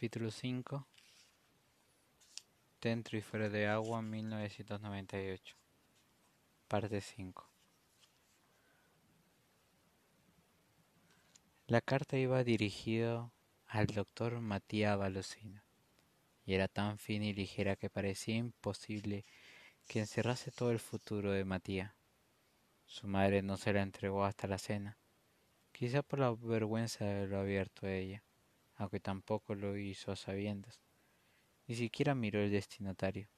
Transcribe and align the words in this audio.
Capítulo 0.00 0.30
5 0.30 0.86
Dentro 2.80 3.18
y 3.18 3.20
fuera 3.20 3.50
de 3.50 3.66
agua 3.66 4.00
1998 4.00 5.56
Parte 6.68 7.02
5 7.02 7.46
La 11.66 11.82
carta 11.82 12.16
iba 12.16 12.42
dirigida 12.44 13.30
al 13.66 13.88
doctor 13.88 14.40
Matías 14.40 14.96
Balocino 14.96 15.60
y 16.46 16.54
era 16.54 16.66
tan 16.66 16.96
fina 16.96 17.26
y 17.26 17.34
ligera 17.34 17.76
que 17.76 17.90
parecía 17.90 18.36
imposible 18.36 19.26
que 19.86 19.98
encerrase 19.98 20.50
todo 20.50 20.70
el 20.70 20.78
futuro 20.78 21.30
de 21.30 21.44
Matías. 21.44 21.92
Su 22.86 23.06
madre 23.06 23.42
no 23.42 23.58
se 23.58 23.74
la 23.74 23.82
entregó 23.82 24.24
hasta 24.24 24.46
la 24.46 24.56
cena, 24.56 24.96
quizá 25.72 26.02
por 26.02 26.20
la 26.20 26.30
vergüenza 26.32 27.04
de 27.04 27.26
lo 27.26 27.38
abierto 27.38 27.84
a 27.84 27.92
ella 27.92 28.22
aunque 28.80 28.98
tampoco 28.98 29.54
lo 29.54 29.76
hizo 29.76 30.10
a 30.10 30.16
sabiendas. 30.16 30.80
Ni 31.66 31.74
siquiera 31.74 32.14
miró 32.14 32.40
el 32.40 32.50
destinatario. 32.50 33.28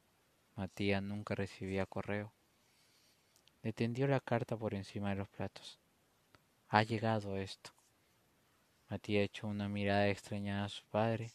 Matías 0.55 1.03
nunca 1.03 1.35
recibía 1.35 1.85
correo. 1.85 2.31
Le 3.61 3.73
tendió 3.73 4.07
la 4.07 4.21
carta 4.21 4.55
por 4.55 4.73
encima 4.73 5.09
de 5.09 5.17
los 5.17 5.27
platos. 5.27 5.81
Ha 6.69 6.83
llegado 6.83 7.35
esto. 7.35 7.71
Matías 8.89 9.25
echó 9.25 9.47
una 9.47 9.67
mirada 9.67 10.07
extrañada 10.07 10.63
a 10.63 10.69
su 10.69 10.85
padre, 10.85 11.29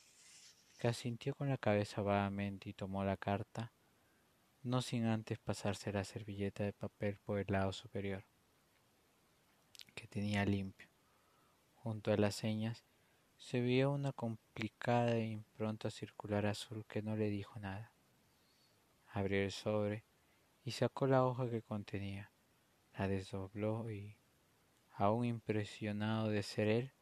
que 0.78 0.88
asintió 0.88 1.34
con 1.34 1.50
la 1.50 1.58
cabeza 1.58 2.00
vagamente 2.00 2.70
y 2.70 2.72
tomó 2.72 3.04
la 3.04 3.18
carta, 3.18 3.72
no 4.62 4.80
sin 4.80 5.04
antes 5.04 5.38
pasarse 5.38 5.92
la 5.92 6.04
servilleta 6.04 6.64
de 6.64 6.72
papel 6.72 7.18
por 7.18 7.40
el 7.40 7.46
lado 7.48 7.74
superior, 7.74 8.24
que 9.94 10.06
tenía 10.06 10.46
limpio. 10.46 10.88
Junto 11.74 12.10
a 12.10 12.16
las 12.16 12.34
señas 12.34 12.87
se 13.38 13.60
vio 13.60 13.92
una 13.92 14.12
complicada 14.12 15.16
e 15.16 15.26
impronta 15.26 15.90
circular 15.90 16.44
azul 16.46 16.84
que 16.86 17.02
no 17.02 17.16
le 17.16 17.30
dijo 17.30 17.58
nada. 17.60 17.92
Abrió 19.06 19.42
el 19.42 19.52
sobre 19.52 20.04
y 20.64 20.72
sacó 20.72 21.06
la 21.06 21.24
hoja 21.24 21.48
que 21.48 21.62
contenía. 21.62 22.30
La 22.98 23.06
desdobló 23.06 23.90
y, 23.90 24.16
aún 24.90 25.24
impresionado 25.24 26.28
de 26.28 26.42
ser 26.42 26.66
él, 26.66 26.92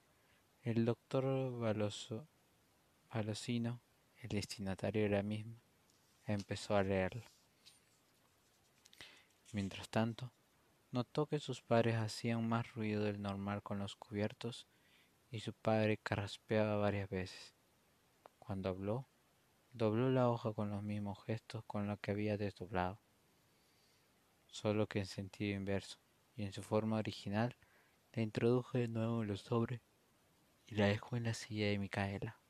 el 0.62 0.84
doctor 0.84 1.24
Balosino, 3.10 3.80
el 4.18 4.28
destinatario 4.28 5.04
de 5.04 5.08
la 5.08 5.22
misma, 5.22 5.62
empezó 6.26 6.76
a 6.76 6.82
leerla. 6.82 7.30
Mientras 9.52 9.88
tanto, 9.88 10.32
notó 10.92 11.26
que 11.26 11.38
sus 11.40 11.62
padres 11.62 11.96
hacían 11.96 12.46
más 12.46 12.70
ruido 12.74 13.04
del 13.04 13.22
normal 13.22 13.62
con 13.62 13.78
los 13.78 13.96
cubiertos 13.96 14.66
y 15.36 15.40
su 15.40 15.52
padre 15.52 15.98
carraspeaba 15.98 16.76
varias 16.78 17.10
veces. 17.10 17.54
Cuando 18.38 18.70
habló, 18.70 19.06
dobló 19.70 20.08
la 20.08 20.30
hoja 20.30 20.54
con 20.54 20.70
los 20.70 20.82
mismos 20.82 21.22
gestos 21.24 21.62
con 21.66 21.86
los 21.86 22.00
que 22.00 22.12
había 22.12 22.38
desdoblado, 22.38 22.98
solo 24.46 24.86
que 24.86 25.00
en 25.00 25.04
sentido 25.04 25.54
inverso, 25.54 25.98
y 26.36 26.44
en 26.44 26.54
su 26.54 26.62
forma 26.62 26.96
original 26.96 27.54
la 28.14 28.22
introdujo 28.22 28.78
de 28.78 28.88
nuevo 28.88 29.20
en 29.20 29.28
los 29.28 29.42
sobres 29.42 29.82
y 30.68 30.76
la 30.76 30.86
dejó 30.86 31.18
en 31.18 31.24
la 31.24 31.34
silla 31.34 31.66
de 31.66 31.80
Micaela. 31.80 32.40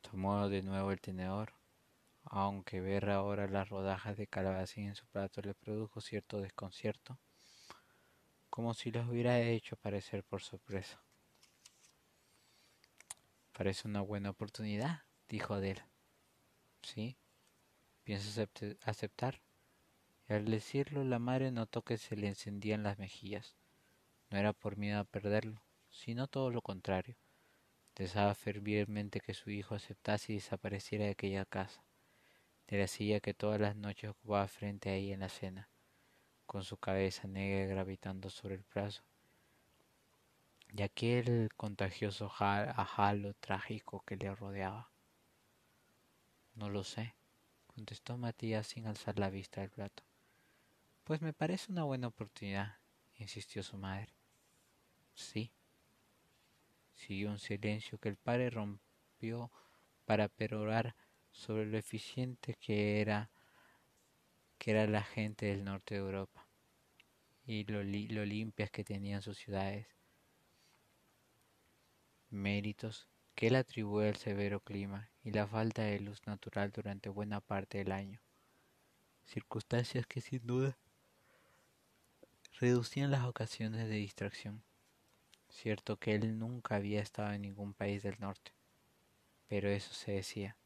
Tomó 0.00 0.48
de 0.48 0.62
nuevo 0.62 0.90
el 0.90 1.00
tenedor, 1.00 1.52
aunque 2.24 2.80
ver 2.80 3.10
ahora 3.10 3.46
las 3.46 3.68
rodajas 3.68 4.16
de 4.16 4.26
calabacín 4.26 4.88
en 4.88 4.96
su 4.96 5.06
plato 5.06 5.40
le 5.40 5.54
produjo 5.54 6.00
cierto 6.00 6.40
desconcierto 6.40 7.20
como 8.50 8.74
si 8.74 8.90
los 8.90 9.08
hubiera 9.08 9.40
hecho 9.40 9.76
aparecer 9.76 10.24
por 10.24 10.42
sorpresa. 10.42 11.00
Parece 13.52 13.86
una 13.86 14.00
buena 14.00 14.30
oportunidad, 14.30 15.04
dijo 15.28 15.54
Adela. 15.54 15.88
¿Sí? 16.82 17.16
¿Piensas 18.02 18.48
aceptar? 18.82 19.40
Y 20.28 20.32
al 20.32 20.46
decirlo, 20.46 21.04
la 21.04 21.18
madre 21.18 21.52
notó 21.52 21.82
que 21.82 21.96
se 21.96 22.16
le 22.16 22.26
encendían 22.26 22.82
las 22.82 22.98
mejillas. 22.98 23.56
No 24.30 24.38
era 24.38 24.52
por 24.52 24.76
miedo 24.76 24.98
a 24.98 25.04
perderlo, 25.04 25.62
sino 25.88 26.26
todo 26.26 26.50
lo 26.50 26.62
contrario. 26.62 27.16
Deseaba 27.94 28.34
fervientemente 28.34 29.20
que 29.20 29.34
su 29.34 29.50
hijo 29.50 29.74
aceptase 29.74 30.32
y 30.32 30.36
desapareciera 30.36 31.04
de 31.04 31.10
aquella 31.10 31.44
casa, 31.44 31.84
de 32.66 32.78
la 32.78 32.86
silla 32.86 33.20
que 33.20 33.34
todas 33.34 33.60
las 33.60 33.76
noches 33.76 34.10
ocupaba 34.10 34.48
frente 34.48 34.90
a 34.90 34.94
ella 34.94 35.14
en 35.14 35.20
la 35.20 35.28
cena 35.28 35.68
con 36.50 36.64
su 36.64 36.78
cabeza 36.78 37.28
negra 37.28 37.64
gravitando 37.64 38.28
sobre 38.28 38.56
el 38.56 38.64
brazo, 38.74 39.04
y 40.72 40.82
aquel 40.82 41.48
contagioso 41.56 42.28
halo 42.40 43.34
trágico 43.34 44.02
que 44.04 44.16
le 44.16 44.34
rodeaba. 44.34 44.90
No 46.56 46.68
lo 46.68 46.82
sé, 46.82 47.14
contestó 47.68 48.18
Matías 48.18 48.66
sin 48.66 48.88
alzar 48.88 49.16
la 49.20 49.30
vista 49.30 49.60
del 49.60 49.70
plato. 49.70 50.02
Pues 51.04 51.22
me 51.22 51.32
parece 51.32 51.70
una 51.70 51.84
buena 51.84 52.08
oportunidad, 52.08 52.78
insistió 53.14 53.62
su 53.62 53.76
madre. 53.76 54.12
Sí. 55.14 55.52
Siguió 56.96 57.30
un 57.30 57.38
silencio 57.38 57.96
que 57.98 58.08
el 58.08 58.16
padre 58.16 58.50
rompió 58.50 59.52
para 60.04 60.26
perorar 60.26 60.96
sobre 61.30 61.66
lo 61.66 61.78
eficiente 61.78 62.54
que 62.54 63.00
era 63.00 63.30
que 64.58 64.72
era 64.72 64.88
la 64.88 65.02
gente 65.02 65.46
del 65.46 65.64
norte 65.64 65.94
de 65.94 66.00
Europa 66.00 66.39
y 67.50 67.64
lo, 67.64 67.82
limpias 67.82 68.70
que 68.70 68.84
tenían 68.84 69.22
sus 69.22 69.36
ciudades. 69.36 69.88
Méritos 72.28 73.08
que 73.34 73.48
él 73.48 73.56
atribuye 73.56 74.08
al 74.08 74.14
severo 74.14 74.60
clima 74.60 75.10
y 75.24 75.32
la 75.32 75.48
falta 75.48 75.82
de 75.82 75.98
luz 75.98 76.24
natural 76.26 76.70
durante 76.70 77.08
buena 77.08 77.40
parte 77.40 77.78
del 77.78 77.90
año. 77.90 78.20
Circunstancias 79.24 80.06
que 80.06 80.20
sin 80.20 80.46
duda 80.46 80.78
reducían 82.60 83.10
las 83.10 83.24
ocasiones 83.24 83.88
de 83.88 83.96
distracción. 83.96 84.62
Cierto 85.48 85.96
que 85.96 86.14
él 86.14 86.38
nunca 86.38 86.76
había 86.76 87.00
estado 87.00 87.32
en 87.32 87.42
ningún 87.42 87.74
país 87.74 88.04
del 88.04 88.20
norte, 88.20 88.52
pero 89.48 89.68
eso 89.68 89.92
se 89.92 90.12
decía. 90.12 90.56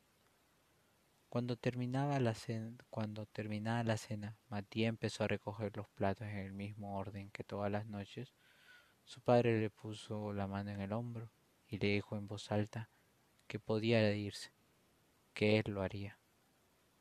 Cuando 1.34 1.56
terminaba 1.56 2.20
la 2.20 2.32
cena, 2.32 2.76
cuando 2.90 3.26
terminaba 3.26 3.82
la 3.82 3.96
cena, 3.96 4.36
Matías 4.50 4.88
empezó 4.88 5.24
a 5.24 5.26
recoger 5.26 5.76
los 5.76 5.88
platos 5.88 6.28
en 6.28 6.36
el 6.36 6.52
mismo 6.52 6.96
orden 6.96 7.28
que 7.32 7.42
todas 7.42 7.72
las 7.72 7.86
noches. 7.86 8.32
Su 9.04 9.20
padre 9.20 9.60
le 9.60 9.68
puso 9.68 10.32
la 10.32 10.46
mano 10.46 10.70
en 10.70 10.80
el 10.80 10.92
hombro 10.92 11.28
y 11.66 11.78
le 11.78 11.88
dijo 11.88 12.16
en 12.16 12.28
voz 12.28 12.52
alta 12.52 12.88
que 13.48 13.58
podía 13.58 14.14
irse, 14.14 14.52
que 15.32 15.58
él 15.58 15.72
lo 15.72 15.82
haría. 15.82 16.20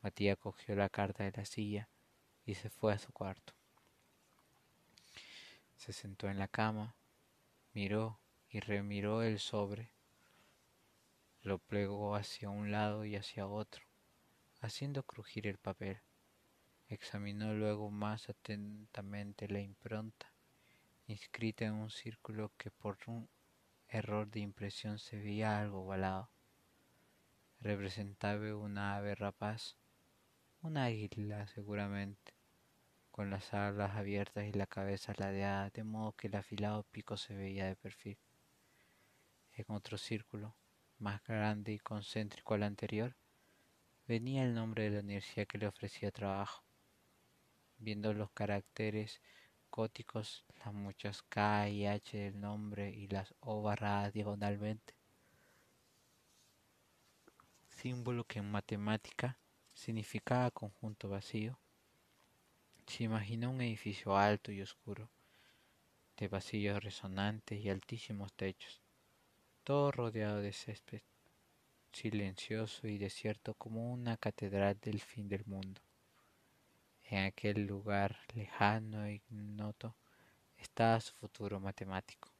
Matías 0.02 0.36
cogió 0.36 0.74
la 0.74 0.88
carta 0.88 1.22
de 1.22 1.30
la 1.30 1.44
silla 1.44 1.88
y 2.44 2.54
se 2.54 2.70
fue 2.70 2.92
a 2.92 2.98
su 2.98 3.12
cuarto. 3.12 3.52
Se 5.76 5.92
sentó 5.92 6.28
en 6.28 6.40
la 6.40 6.48
cama, 6.48 6.96
miró 7.72 8.18
y 8.50 8.58
remiró 8.58 9.22
el 9.22 9.38
sobre, 9.38 9.92
lo 11.42 11.60
plegó 11.60 12.16
hacia 12.16 12.50
un 12.50 12.72
lado 12.72 13.04
y 13.04 13.14
hacia 13.14 13.46
otro 13.46 13.93
haciendo 14.64 15.02
crujir 15.02 15.46
el 15.46 15.58
papel. 15.58 16.00
Examinó 16.88 17.54
luego 17.54 17.90
más 17.90 18.28
atentamente 18.28 19.48
la 19.48 19.60
impronta, 19.60 20.32
inscrita 21.06 21.66
en 21.66 21.74
un 21.74 21.90
círculo 21.90 22.52
que 22.56 22.70
por 22.70 22.98
un 23.06 23.28
error 23.88 24.30
de 24.30 24.40
impresión 24.40 24.98
se 24.98 25.18
veía 25.18 25.60
algo 25.60 25.82
ovalado. 25.82 26.30
Representaba 27.60 28.56
una 28.56 28.96
ave 28.96 29.14
rapaz, 29.14 29.76
una 30.62 30.84
águila 30.84 31.46
seguramente, 31.46 32.34
con 33.10 33.30
las 33.30 33.52
alas 33.52 33.96
abiertas 33.96 34.46
y 34.46 34.52
la 34.52 34.66
cabeza 34.66 35.12
ladeada, 35.16 35.70
de 35.70 35.84
modo 35.84 36.12
que 36.12 36.28
el 36.28 36.36
afilado 36.36 36.84
pico 36.84 37.16
se 37.16 37.34
veía 37.34 37.66
de 37.66 37.76
perfil. 37.76 38.18
En 39.52 39.66
otro 39.68 39.98
círculo, 39.98 40.56
más 40.98 41.22
grande 41.24 41.72
y 41.72 41.78
concéntrico 41.78 42.54
al 42.54 42.64
anterior, 42.64 43.14
venía 44.06 44.44
el 44.44 44.54
nombre 44.54 44.84
de 44.84 44.90
la 44.90 45.00
universidad 45.00 45.46
que 45.46 45.58
le 45.58 45.66
ofrecía 45.66 46.10
trabajo. 46.10 46.62
Viendo 47.78 48.12
los 48.12 48.30
caracteres 48.30 49.20
góticos, 49.70 50.44
las 50.64 50.74
muchas 50.74 51.22
K 51.22 51.68
y 51.70 51.86
H 51.86 52.16
del 52.16 52.40
nombre 52.40 52.90
y 52.90 53.08
las 53.08 53.34
O 53.40 53.62
barradas 53.62 54.12
diagonalmente, 54.12 54.94
símbolo 57.68 58.24
que 58.24 58.38
en 58.38 58.50
matemática 58.50 59.38
significaba 59.72 60.50
conjunto 60.50 61.08
vacío, 61.08 61.58
se 62.86 63.04
imaginó 63.04 63.50
un 63.50 63.62
edificio 63.62 64.16
alto 64.16 64.52
y 64.52 64.60
oscuro, 64.60 65.08
de 66.16 66.28
pasillos 66.28 66.82
resonantes 66.84 67.58
y 67.58 67.70
altísimos 67.70 68.32
techos, 68.34 68.80
todo 69.64 69.90
rodeado 69.90 70.40
de 70.40 70.52
césped 70.52 71.02
silencioso 71.94 72.88
y 72.88 72.98
desierto 72.98 73.54
como 73.54 73.92
una 73.92 74.16
catedral 74.16 74.78
del 74.80 75.00
fin 75.00 75.28
del 75.28 75.44
mundo. 75.46 75.80
En 77.04 77.24
aquel 77.24 77.66
lugar 77.66 78.18
lejano 78.34 79.04
e 79.04 79.14
ignoto 79.14 79.94
estaba 80.58 81.00
su 81.00 81.12
futuro 81.14 81.60
matemático. 81.60 82.30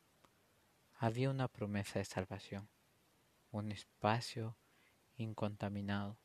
Había 0.97 1.31
una 1.31 1.49
promesa 1.49 1.99
de 1.99 2.05
salvación, 2.05 2.69
un 3.53 3.71
espacio 3.71 4.57
incontaminado, 5.17 6.17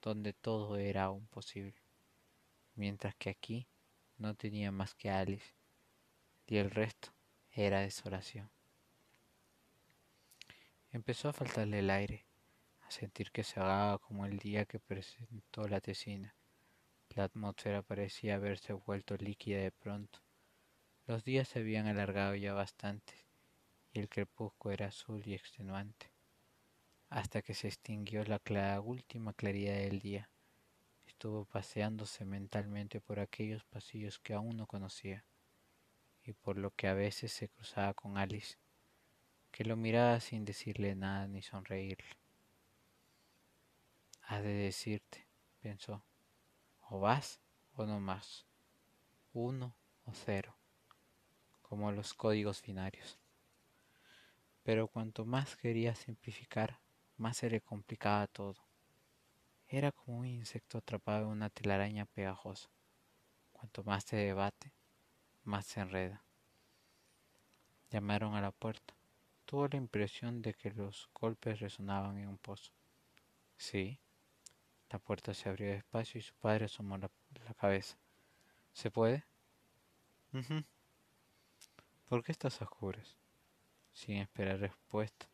donde 0.00 0.32
todo 0.32 0.76
era 0.76 1.04
aún 1.04 1.26
posible, 1.26 1.74
mientras 2.74 3.14
que 3.14 3.30
aquí 3.30 3.66
no 4.18 4.34
tenía 4.34 4.72
más 4.72 4.94
que 4.94 5.10
Alice, 5.10 5.54
y 6.46 6.56
el 6.56 6.70
resto 6.70 7.12
era 7.52 7.80
desolación. 7.80 8.50
Empezó 10.92 11.28
a 11.28 11.32
faltarle 11.32 11.78
el 11.78 11.90
aire, 11.90 12.24
sentir 12.92 13.32
que 13.32 13.42
se 13.42 13.58
ahogaba 13.58 13.98
como 13.98 14.26
el 14.26 14.38
día 14.38 14.64
que 14.66 14.78
presentó 14.78 15.66
la 15.66 15.80
tesina. 15.80 16.34
La 17.10 17.24
atmósfera 17.24 17.82
parecía 17.82 18.36
haberse 18.36 18.72
vuelto 18.72 19.16
líquida 19.16 19.58
de 19.58 19.72
pronto. 19.72 20.20
Los 21.06 21.24
días 21.24 21.48
se 21.48 21.58
habían 21.58 21.86
alargado 21.86 22.34
ya 22.36 22.54
bastante 22.54 23.14
y 23.92 23.98
el 23.98 24.08
crepúsculo 24.08 24.72
era 24.72 24.86
azul 24.86 25.22
y 25.26 25.34
extenuante, 25.34 26.10
hasta 27.10 27.42
que 27.42 27.54
se 27.54 27.68
extinguió 27.68 28.24
la 28.24 28.40
última 28.80 29.34
claridad 29.34 29.74
del 29.74 30.00
día. 30.00 30.30
Estuvo 31.06 31.44
paseándose 31.44 32.24
mentalmente 32.24 33.00
por 33.00 33.20
aquellos 33.20 33.64
pasillos 33.64 34.18
que 34.18 34.32
aún 34.32 34.56
no 34.56 34.66
conocía, 34.66 35.24
y 36.24 36.32
por 36.32 36.56
lo 36.56 36.70
que 36.70 36.88
a 36.88 36.94
veces 36.94 37.32
se 37.32 37.48
cruzaba 37.48 37.92
con 37.94 38.16
Alice, 38.16 38.56
que 39.50 39.64
lo 39.64 39.76
miraba 39.76 40.20
sin 40.20 40.44
decirle 40.44 40.94
nada 40.94 41.26
ni 41.26 41.42
sonreírle. 41.42 42.21
Ha 44.22 44.40
de 44.40 44.52
decirte, 44.52 45.26
pensó, 45.60 46.04
o 46.88 47.00
vas 47.00 47.40
o 47.74 47.86
no 47.86 48.00
más, 48.00 48.46
uno 49.32 49.74
o 50.04 50.12
cero, 50.14 50.56
como 51.62 51.92
los 51.92 52.14
códigos 52.14 52.62
binarios. 52.62 53.18
Pero 54.62 54.88
cuanto 54.88 55.24
más 55.24 55.56
quería 55.56 55.94
simplificar, 55.94 56.78
más 57.16 57.36
se 57.38 57.50
le 57.50 57.60
complicaba 57.60 58.26
todo. 58.26 58.56
Era 59.68 59.90
como 59.90 60.18
un 60.18 60.26
insecto 60.26 60.78
atrapado 60.78 61.24
en 61.24 61.32
una 61.32 61.50
telaraña 61.50 62.04
pegajosa. 62.06 62.68
Cuanto 63.52 63.82
más 63.84 64.04
se 64.04 64.16
debate, 64.16 64.72
más 65.44 65.66
se 65.66 65.80
enreda. 65.80 66.24
Llamaron 67.90 68.34
a 68.34 68.40
la 68.40 68.52
puerta. 68.52 68.94
Tuvo 69.44 69.68
la 69.68 69.76
impresión 69.76 70.42
de 70.42 70.54
que 70.54 70.70
los 70.70 71.10
golpes 71.12 71.60
resonaban 71.60 72.18
en 72.18 72.28
un 72.28 72.38
pozo. 72.38 72.72
Sí. 73.56 73.98
La 74.92 74.98
puerta 74.98 75.32
se 75.32 75.48
abrió 75.48 75.70
despacio 75.70 76.18
y 76.18 76.22
su 76.22 76.34
padre 76.34 76.66
asomó 76.66 76.98
la, 76.98 77.10
cabeza. 77.54 77.96
¿Se 78.74 78.90
puede? 78.90 79.24
¿Por 82.06 82.22
qué 82.22 82.30
estás 82.30 82.60
a 82.60 82.66
oscuras? 82.66 83.16
Sin 83.94 84.18
esperar 84.18 84.58
respuesta, 84.58 85.30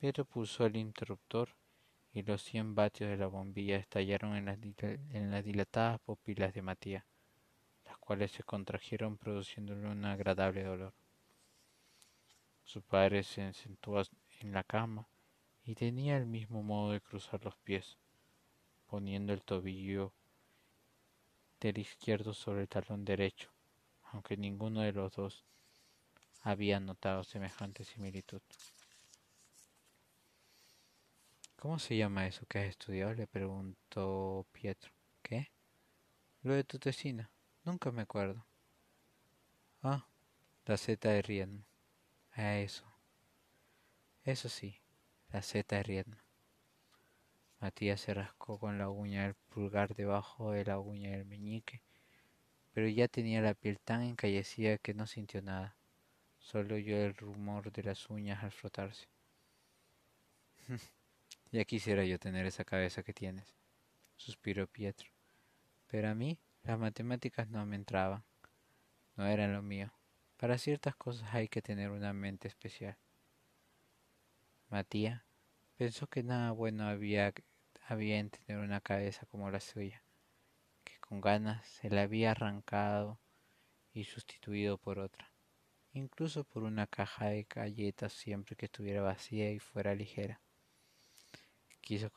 Pedro 0.00 0.24
pulsó 0.24 0.66
el 0.66 0.74
interruptor 0.74 1.50
y 2.12 2.22
los 2.22 2.42
cien 2.42 2.74
vatios 2.74 3.08
de 3.08 3.16
la 3.16 3.28
bombilla 3.28 3.76
estallaron 3.76 4.34
en 4.34 4.46
las, 4.46 4.58
en 4.58 5.30
las 5.30 5.44
dilatadas 5.44 6.00
pupilas 6.00 6.52
de 6.52 6.62
Matías, 6.62 7.04
las 7.84 7.98
cuales 7.98 8.32
se 8.32 8.42
contrajeron 8.42 9.16
produciéndole 9.16 9.86
un 9.86 10.04
agradable 10.06 10.64
dolor. 10.64 10.92
Su 12.64 12.82
padre 12.82 13.22
se 13.22 13.52
sentó 13.52 14.02
en 14.40 14.52
la 14.52 14.64
cama 14.64 15.06
y 15.62 15.76
tenía 15.76 16.16
el 16.16 16.26
mismo 16.26 16.64
modo 16.64 16.90
de 16.90 17.00
cruzar 17.00 17.44
los 17.44 17.54
pies, 17.58 17.96
poniendo 18.88 19.32
el 19.32 19.42
tobillo 19.42 20.12
del 21.60 21.78
izquierdo 21.78 22.34
sobre 22.34 22.62
el 22.62 22.68
talón 22.68 23.04
derecho, 23.04 23.50
aunque 24.12 24.36
ninguno 24.36 24.80
de 24.80 24.92
los 24.92 25.12
dos 25.14 25.44
había 26.42 26.80
notado 26.80 27.24
semejante 27.24 27.84
similitud. 27.84 28.40
¿Cómo 31.56 31.78
se 31.78 31.96
llama 31.96 32.26
eso 32.26 32.46
que 32.46 32.60
has 32.60 32.66
estudiado? 32.66 33.14
le 33.14 33.26
preguntó 33.26 34.46
Pietro. 34.52 34.92
¿Qué? 35.22 35.50
Lo 36.42 36.54
de 36.54 36.62
tu 36.62 36.78
tesina. 36.78 37.30
Nunca 37.64 37.90
me 37.90 38.02
acuerdo. 38.02 38.46
Ah, 39.82 40.06
la 40.66 40.76
Z 40.76 41.08
de 41.08 41.20
Riedma. 41.20 41.64
Eso. 42.36 42.84
Eso 44.22 44.48
sí, 44.48 44.80
la 45.32 45.42
Z 45.42 45.74
de 45.76 45.82
Riedma. 45.82 46.27
Matías 47.60 48.00
se 48.00 48.14
rascó 48.14 48.58
con 48.58 48.78
la 48.78 48.88
uña 48.88 49.24
del 49.24 49.34
pulgar 49.34 49.94
debajo 49.94 50.52
de 50.52 50.64
la 50.64 50.78
uña 50.78 51.10
del 51.10 51.24
meñique, 51.24 51.82
pero 52.72 52.88
ya 52.88 53.08
tenía 53.08 53.42
la 53.42 53.54
piel 53.54 53.80
tan 53.80 54.02
encallecida 54.02 54.78
que 54.78 54.94
no 54.94 55.06
sintió 55.06 55.42
nada. 55.42 55.76
Solo 56.38 56.76
oyó 56.76 56.96
el 56.96 57.14
rumor 57.16 57.72
de 57.72 57.82
las 57.82 58.08
uñas 58.10 58.44
al 58.44 58.52
frotarse. 58.52 59.08
ya 61.52 61.64
quisiera 61.64 62.04
yo 62.04 62.18
tener 62.18 62.46
esa 62.46 62.64
cabeza 62.64 63.02
que 63.02 63.12
tienes, 63.12 63.56
suspiró 64.16 64.66
Pietro. 64.66 65.10
Pero 65.88 66.10
a 66.10 66.14
mí 66.14 66.38
las 66.62 66.78
matemáticas 66.78 67.48
no 67.48 67.66
me 67.66 67.76
entraban, 67.76 68.22
no 69.16 69.26
eran 69.26 69.52
lo 69.52 69.62
mío. 69.62 69.92
Para 70.36 70.58
ciertas 70.58 70.94
cosas 70.94 71.34
hay 71.34 71.48
que 71.48 71.62
tener 71.62 71.90
una 71.90 72.12
mente 72.12 72.46
especial. 72.46 72.96
Matías 74.68 75.22
pensó 75.76 76.06
que 76.06 76.22
nada 76.22 76.52
bueno 76.52 76.86
había, 76.86 77.32
había 77.88 78.18
en 78.18 78.30
tener 78.30 78.58
una 78.58 78.80
cabeza 78.80 79.26
como 79.26 79.50
la 79.50 79.60
suya, 79.60 80.02
que 80.84 80.98
con 80.98 81.20
ganas 81.20 81.66
se 81.66 81.90
la 81.90 82.02
había 82.02 82.30
arrancado 82.30 83.18
y 83.92 84.04
sustituido 84.04 84.78
por 84.78 84.98
otra 84.98 85.32
incluso 85.98 86.44
por 86.44 86.62
una 86.62 86.86
caja 86.86 87.26
de 87.26 87.46
galletas 87.48 88.12
siempre 88.12 88.56
que 88.56 88.66
estuviera 88.66 89.02
vacía 89.02 89.50
y 89.50 89.58
fuera 89.58 89.94
ligera. 89.94 90.40
Quiso 91.80 92.10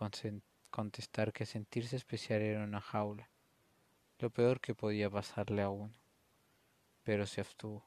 contestar 0.69 1.33
que 1.33 1.45
sentirse 1.45 1.95
especial 1.95 2.41
era 2.41 2.63
una 2.63 2.81
jaula, 2.81 3.29
lo 4.19 4.29
peor 4.29 4.59
que 4.59 4.75
podía 4.75 5.09
pasarle 5.09 5.61
a 5.61 5.69
uno, 5.69 5.93
pero 7.03 7.25
se 7.25 7.41
abstuvo. 7.41 7.85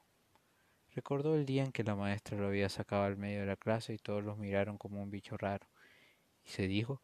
Recordó 0.93 1.35
el 1.35 1.45
día 1.45 1.63
en 1.63 1.71
que 1.71 1.83
la 1.83 1.95
maestra 1.95 2.37
lo 2.37 2.47
había 2.47 2.69
sacado 2.69 3.03
al 3.03 3.17
medio 3.17 3.41
de 3.41 3.45
la 3.45 3.57
clase 3.57 3.93
y 3.93 3.97
todos 3.97 4.23
los 4.23 4.37
miraron 4.37 4.77
como 4.77 5.01
un 5.01 5.11
bicho 5.11 5.37
raro, 5.37 5.67
y 6.43 6.49
se 6.49 6.67
dijo 6.67 7.01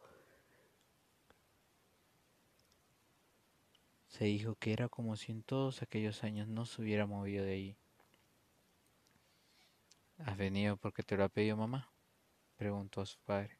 dijo 4.24 4.54
que 4.56 4.72
era 4.72 4.88
como 4.88 5.16
si 5.16 5.32
en 5.32 5.42
todos 5.42 5.82
aquellos 5.82 6.22
años 6.24 6.48
no 6.48 6.66
se 6.66 6.82
hubiera 6.82 7.06
movido 7.06 7.44
de 7.44 7.54
allí. 7.54 7.76
¿Has 10.18 10.36
venido 10.36 10.76
porque 10.76 11.02
te 11.02 11.16
lo 11.16 11.24
ha 11.24 11.28
pedido 11.28 11.56
mamá? 11.56 11.90
preguntó 12.56 13.00
a 13.00 13.06
su 13.06 13.18
padre. 13.20 13.58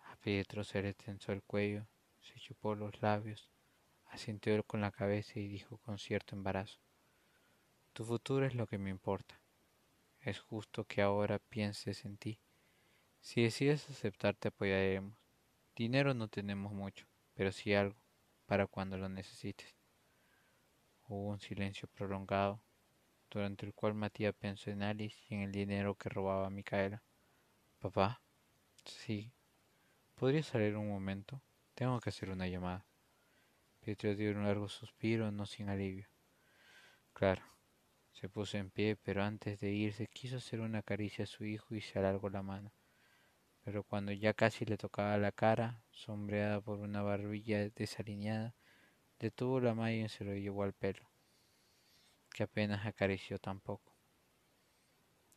A 0.00 0.16
Pietro 0.16 0.64
se 0.64 0.82
le 0.82 0.94
tensó 0.94 1.32
el 1.32 1.42
cuello, 1.42 1.86
se 2.20 2.38
chupó 2.38 2.74
los 2.74 3.00
labios, 3.00 3.48
asintió 4.06 4.62
con 4.64 4.80
la 4.80 4.90
cabeza 4.90 5.38
y 5.38 5.48
dijo 5.48 5.78
con 5.78 5.98
cierto 5.98 6.34
embarazo 6.34 6.78
Tu 7.92 8.04
futuro 8.04 8.44
es 8.44 8.54
lo 8.54 8.66
que 8.66 8.78
me 8.78 8.90
importa. 8.90 9.40
Es 10.20 10.40
justo 10.40 10.84
que 10.84 11.00
ahora 11.00 11.38
pienses 11.38 12.04
en 12.04 12.18
ti. 12.18 12.38
Si 13.20 13.42
decides 13.42 13.88
aceptar 13.88 14.34
te 14.34 14.48
apoyaremos. 14.48 15.16
Dinero 15.74 16.12
no 16.12 16.28
tenemos 16.28 16.72
mucho, 16.72 17.06
pero 17.34 17.52
sí 17.52 17.72
algo, 17.72 17.96
para 18.48 18.66
cuando 18.66 18.96
lo 18.96 19.10
necesites. 19.10 19.74
Hubo 21.06 21.28
un 21.28 21.38
silencio 21.38 21.86
prolongado 21.86 22.62
durante 23.30 23.66
el 23.66 23.74
cual 23.74 23.92
Matías 23.92 24.34
pensó 24.34 24.70
en 24.70 24.82
Alice 24.82 25.18
y 25.28 25.34
en 25.34 25.42
el 25.42 25.52
dinero 25.52 25.96
que 25.96 26.08
robaba 26.08 26.46
a 26.46 26.50
Micaela. 26.50 27.02
¿Papá? 27.78 28.22
Sí. 28.86 29.30
¿Podría 30.14 30.42
salir 30.42 30.78
un 30.78 30.88
momento? 30.88 31.42
Tengo 31.74 32.00
que 32.00 32.08
hacer 32.08 32.30
una 32.30 32.48
llamada. 32.48 32.86
Pietro 33.80 34.14
dio 34.14 34.30
un 34.30 34.44
largo 34.44 34.70
suspiro, 34.70 35.30
no 35.30 35.44
sin 35.44 35.68
alivio. 35.68 36.08
Claro. 37.12 37.42
Se 38.12 38.30
puso 38.30 38.56
en 38.56 38.70
pie, 38.70 38.96
pero 38.96 39.22
antes 39.22 39.60
de 39.60 39.72
irse 39.72 40.06
quiso 40.06 40.38
hacer 40.38 40.60
una 40.60 40.82
caricia 40.82 41.24
a 41.24 41.28
su 41.28 41.44
hijo 41.44 41.74
y 41.74 41.82
se 41.82 41.98
alargó 41.98 42.30
la 42.30 42.42
mano. 42.42 42.72
Pero 43.68 43.82
cuando 43.82 44.12
ya 44.12 44.32
casi 44.32 44.64
le 44.64 44.78
tocaba 44.78 45.18
la 45.18 45.30
cara, 45.30 45.82
sombreada 45.90 46.58
por 46.58 46.78
una 46.78 47.02
barbilla 47.02 47.68
desalineada, 47.68 48.54
detuvo 49.18 49.60
la 49.60 49.74
mano 49.74 49.92
y 49.92 50.08
se 50.08 50.24
lo 50.24 50.32
llevó 50.32 50.62
al 50.62 50.72
pelo 50.72 51.06
que 52.30 52.44
apenas 52.44 52.86
acarició 52.86 53.38
tampoco. 53.38 53.92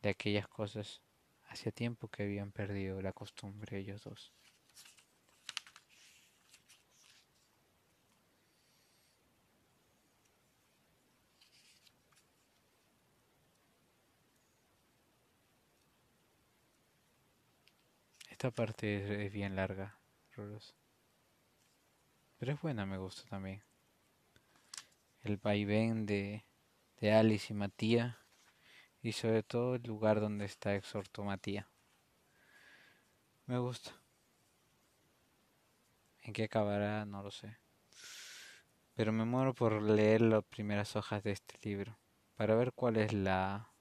De 0.01 0.11
aquellas 0.11 0.47
cosas 0.47 1.01
hacía 1.43 1.73
tiempo 1.73 2.07
que 2.07 2.23
habían 2.23 2.53
perdido 2.53 3.01
la 3.01 3.11
costumbre 3.11 3.79
ellos 3.79 4.01
dos. 4.05 4.31
Esta 18.41 18.49
parte 18.49 19.27
es 19.27 19.31
bien 19.31 19.55
larga. 19.55 19.99
Pero 20.35 20.57
es 22.39 22.59
buena, 22.59 22.87
me 22.87 22.97
gusta 22.97 23.29
también. 23.29 23.61
El 25.21 25.37
vaivén 25.37 26.07
de 26.07 26.43
de 26.99 27.13
Alice 27.13 27.53
y 27.53 27.55
Matías, 27.55 28.17
y 29.03 29.11
sobre 29.11 29.43
todo 29.43 29.75
el 29.75 29.83
lugar 29.83 30.19
donde 30.19 30.45
está 30.45 30.73
exhorto 30.73 31.23
Matías. 31.23 31.67
Me 33.45 33.59
gusta. 33.59 33.91
¿En 36.23 36.33
qué 36.33 36.45
acabará? 36.45 37.05
No 37.05 37.21
lo 37.21 37.29
sé. 37.29 37.59
Pero 38.95 39.13
me 39.13 39.23
muero 39.23 39.53
por 39.53 39.83
leer 39.83 40.21
las 40.21 40.43
primeras 40.45 40.95
hojas 40.95 41.21
de 41.21 41.33
este 41.33 41.59
libro, 41.61 41.95
para 42.33 42.55
ver 42.55 42.73
cuál 42.73 42.97
es 42.97 43.13
la, 43.13 43.71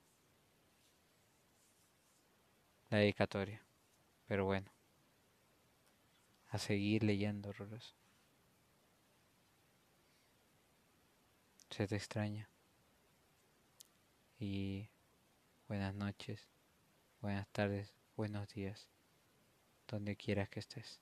la 2.91 2.99
dedicatoria. 2.99 3.65
Pero 4.31 4.45
bueno, 4.45 4.71
a 6.51 6.59
seguir 6.59 7.03
leyendo, 7.03 7.53
Rolos. 7.53 7.97
Se 11.69 11.89
te 11.89 11.97
extraña. 11.97 12.49
Y 14.39 14.89
buenas 15.67 15.97
noches, 15.97 16.47
buenas 17.21 17.49
tardes, 17.49 17.93
buenos 18.15 18.49
días, 18.55 18.87
donde 19.89 20.15
quieras 20.15 20.49
que 20.49 20.61
estés. 20.61 21.01